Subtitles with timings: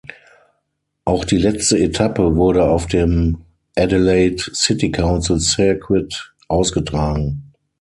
[1.05, 7.51] Auch die letzte Etappe wurde auf dem "Adelaide City Council Circuit" ausgetragen.